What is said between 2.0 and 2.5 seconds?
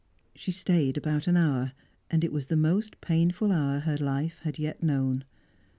and it was